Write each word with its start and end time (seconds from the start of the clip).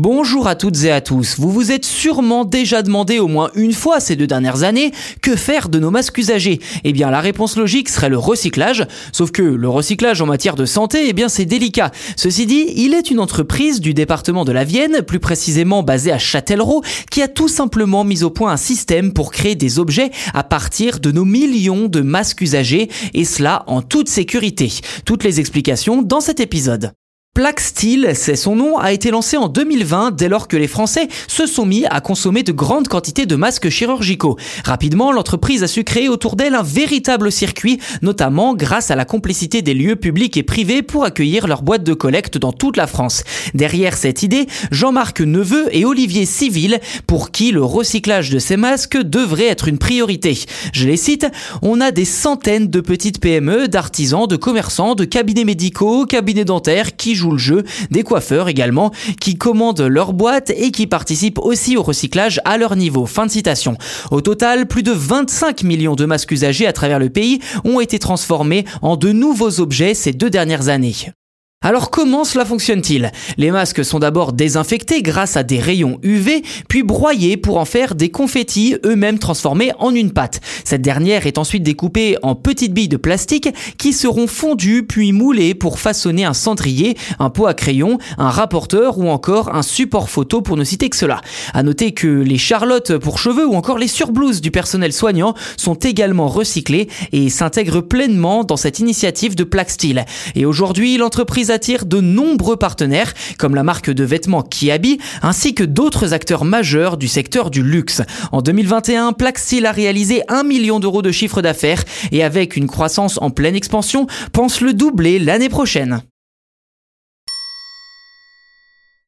Bonjour 0.00 0.46
à 0.46 0.54
toutes 0.54 0.84
et 0.84 0.92
à 0.92 1.00
tous. 1.00 1.40
Vous 1.40 1.50
vous 1.50 1.72
êtes 1.72 1.84
sûrement 1.84 2.44
déjà 2.44 2.82
demandé 2.82 3.18
au 3.18 3.26
moins 3.26 3.50
une 3.56 3.72
fois 3.72 3.98
ces 3.98 4.14
deux 4.14 4.28
dernières 4.28 4.62
années 4.62 4.92
que 5.22 5.34
faire 5.34 5.68
de 5.68 5.80
nos 5.80 5.90
masques 5.90 6.18
usagés. 6.18 6.60
Eh 6.84 6.92
bien, 6.92 7.10
la 7.10 7.20
réponse 7.20 7.56
logique 7.56 7.88
serait 7.88 8.08
le 8.08 8.16
recyclage. 8.16 8.86
Sauf 9.10 9.32
que 9.32 9.42
le 9.42 9.68
recyclage 9.68 10.22
en 10.22 10.26
matière 10.26 10.54
de 10.54 10.66
santé, 10.66 11.08
eh 11.08 11.12
bien, 11.14 11.28
c'est 11.28 11.46
délicat. 11.46 11.90
Ceci 12.14 12.46
dit, 12.46 12.66
il 12.76 12.94
est 12.94 13.10
une 13.10 13.18
entreprise 13.18 13.80
du 13.80 13.92
département 13.92 14.44
de 14.44 14.52
la 14.52 14.62
Vienne, 14.62 15.02
plus 15.02 15.18
précisément 15.18 15.82
basée 15.82 16.12
à 16.12 16.18
Châtellerault, 16.18 16.84
qui 17.10 17.20
a 17.20 17.26
tout 17.26 17.48
simplement 17.48 18.04
mis 18.04 18.22
au 18.22 18.30
point 18.30 18.52
un 18.52 18.56
système 18.56 19.12
pour 19.12 19.32
créer 19.32 19.56
des 19.56 19.80
objets 19.80 20.12
à 20.32 20.44
partir 20.44 21.00
de 21.00 21.10
nos 21.10 21.24
millions 21.24 21.88
de 21.88 22.02
masques 22.02 22.42
usagés, 22.42 22.88
et 23.14 23.24
cela 23.24 23.64
en 23.66 23.82
toute 23.82 24.08
sécurité. 24.08 24.72
Toutes 25.04 25.24
les 25.24 25.40
explications 25.40 26.02
dans 26.02 26.20
cet 26.20 26.38
épisode. 26.38 26.92
Steel, 27.58 28.10
c'est 28.14 28.34
son 28.34 28.56
nom, 28.56 28.78
a 28.78 28.92
été 28.92 29.10
lancé 29.10 29.36
en 29.36 29.48
2020 29.48 30.10
dès 30.10 30.28
lors 30.28 30.48
que 30.48 30.56
les 30.56 30.66
Français 30.66 31.06
se 31.28 31.46
sont 31.46 31.66
mis 31.66 31.86
à 31.86 32.00
consommer 32.00 32.42
de 32.42 32.50
grandes 32.50 32.88
quantités 32.88 33.26
de 33.26 33.36
masques 33.36 33.68
chirurgicaux. 33.68 34.36
Rapidement, 34.64 35.12
l'entreprise 35.12 35.62
a 35.62 35.68
su 35.68 35.84
créer 35.84 36.08
autour 36.08 36.34
d'elle 36.34 36.56
un 36.56 36.64
véritable 36.64 37.30
circuit, 37.30 37.78
notamment 38.02 38.54
grâce 38.54 38.90
à 38.90 38.96
la 38.96 39.04
complicité 39.04 39.62
des 39.62 39.72
lieux 39.72 39.94
publics 39.94 40.36
et 40.36 40.42
privés 40.42 40.82
pour 40.82 41.04
accueillir 41.04 41.46
leurs 41.46 41.62
boîtes 41.62 41.84
de 41.84 41.94
collecte 41.94 42.38
dans 42.38 42.52
toute 42.52 42.76
la 42.76 42.88
France. 42.88 43.22
Derrière 43.54 43.96
cette 43.96 44.24
idée, 44.24 44.48
Jean-Marc 44.72 45.20
Neveu 45.20 45.68
et 45.70 45.84
Olivier 45.84 46.26
Civil, 46.26 46.80
pour 47.06 47.30
qui 47.30 47.52
le 47.52 47.62
recyclage 47.62 48.30
de 48.30 48.40
ces 48.40 48.56
masques 48.56 49.00
devrait 49.00 49.46
être 49.46 49.68
une 49.68 49.78
priorité. 49.78 50.36
Je 50.72 50.88
les 50.88 50.96
cite, 50.96 51.26
on 51.62 51.80
a 51.80 51.92
des 51.92 52.04
centaines 52.04 52.66
de 52.66 52.80
petites 52.80 53.20
PME, 53.20 53.68
d'artisans, 53.68 54.26
de 54.26 54.36
commerçants, 54.36 54.96
de 54.96 55.04
cabinets 55.04 55.44
médicaux, 55.44 56.04
cabinets 56.04 56.44
dentaires 56.44 56.96
qui 56.96 57.14
jouent 57.14 57.27
le 57.32 57.38
jeu, 57.38 57.64
des 57.90 58.02
coiffeurs 58.02 58.48
également, 58.48 58.90
qui 59.20 59.36
commandent 59.36 59.80
leur 59.80 60.12
boîte 60.12 60.50
et 60.50 60.70
qui 60.70 60.86
participent 60.86 61.38
aussi 61.38 61.76
au 61.76 61.82
recyclage 61.82 62.40
à 62.44 62.58
leur 62.58 62.76
niveau. 62.76 63.06
Fin 63.06 63.26
de 63.26 63.30
citation. 63.30 63.76
Au 64.10 64.20
total, 64.20 64.66
plus 64.66 64.82
de 64.82 64.92
25 64.92 65.62
millions 65.62 65.94
de 65.94 66.04
masques 66.04 66.32
usagés 66.32 66.66
à 66.66 66.72
travers 66.72 66.98
le 66.98 67.10
pays 67.10 67.40
ont 67.64 67.80
été 67.80 67.98
transformés 67.98 68.64
en 68.82 68.96
de 68.96 69.12
nouveaux 69.12 69.60
objets 69.60 69.94
ces 69.94 70.12
deux 70.12 70.30
dernières 70.30 70.68
années. 70.68 70.94
Alors 71.60 71.90
comment 71.90 72.22
cela 72.22 72.44
fonctionne-t-il? 72.44 73.10
Les 73.36 73.50
masques 73.50 73.84
sont 73.84 73.98
d'abord 73.98 74.32
désinfectés 74.32 75.02
grâce 75.02 75.36
à 75.36 75.42
des 75.42 75.58
rayons 75.58 75.98
UV, 76.04 76.44
puis 76.68 76.84
broyés 76.84 77.36
pour 77.36 77.58
en 77.58 77.64
faire 77.64 77.96
des 77.96 78.10
confettis 78.10 78.76
eux-mêmes 78.86 79.18
transformés 79.18 79.72
en 79.80 79.92
une 79.92 80.12
pâte. 80.12 80.40
Cette 80.62 80.82
dernière 80.82 81.26
est 81.26 81.36
ensuite 81.36 81.64
découpée 81.64 82.16
en 82.22 82.36
petites 82.36 82.72
billes 82.72 82.86
de 82.86 82.96
plastique 82.96 83.48
qui 83.76 83.92
seront 83.92 84.28
fondues 84.28 84.84
puis 84.84 85.10
moulées 85.10 85.56
pour 85.56 85.80
façonner 85.80 86.24
un 86.24 86.32
cendrier, 86.32 86.96
un 87.18 87.28
pot 87.28 87.46
à 87.46 87.54
crayon, 87.54 87.98
un 88.18 88.30
rapporteur 88.30 88.96
ou 88.98 89.08
encore 89.08 89.52
un 89.52 89.62
support 89.62 90.10
photo 90.10 90.42
pour 90.42 90.56
ne 90.56 90.62
citer 90.62 90.88
que 90.88 90.96
cela. 90.96 91.22
À 91.54 91.64
noter 91.64 91.90
que 91.90 92.06
les 92.06 92.38
charlottes 92.38 92.98
pour 92.98 93.18
cheveux 93.18 93.48
ou 93.48 93.56
encore 93.56 93.78
les 93.78 93.88
surblouses 93.88 94.40
du 94.40 94.52
personnel 94.52 94.92
soignant 94.92 95.34
sont 95.56 95.74
également 95.74 96.28
recyclées 96.28 96.88
et 97.10 97.30
s'intègrent 97.30 97.80
pleinement 97.80 98.44
dans 98.44 98.56
cette 98.56 98.78
initiative 98.78 99.34
de 99.34 99.44
Steel. 99.66 100.04
Et 100.36 100.46
aujourd'hui, 100.46 100.98
l'entreprise 100.98 101.47
attire 101.50 101.86
de 101.86 102.00
nombreux 102.00 102.56
partenaires, 102.56 103.14
comme 103.38 103.54
la 103.54 103.62
marque 103.62 103.90
de 103.90 104.04
vêtements 104.04 104.42
Kiabi, 104.42 104.98
ainsi 105.22 105.54
que 105.54 105.64
d'autres 105.64 106.14
acteurs 106.14 106.44
majeurs 106.44 106.96
du 106.96 107.08
secteur 107.08 107.50
du 107.50 107.62
luxe. 107.62 108.02
En 108.32 108.42
2021, 108.42 109.12
Plaxil 109.12 109.66
a 109.66 109.72
réalisé 109.72 110.22
1 110.28 110.42
million 110.42 110.80
d'euros 110.80 111.02
de 111.02 111.10
chiffre 111.10 111.42
d'affaires 111.42 111.84
et 112.12 112.22
avec 112.22 112.56
une 112.56 112.66
croissance 112.66 113.18
en 113.20 113.30
pleine 113.30 113.56
expansion, 113.56 114.06
pense 114.32 114.60
le 114.60 114.72
doubler 114.72 115.18
l'année 115.18 115.48
prochaine. 115.48 116.02